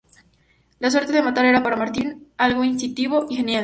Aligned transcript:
La 0.79 0.89
suerte 0.89 1.11
de 1.13 1.21
matar 1.21 1.45
era 1.45 1.61
para 1.61 1.75
Martín 1.75 2.27
algo 2.39 2.63
instintivo 2.63 3.27
y 3.29 3.35
genial. 3.35 3.59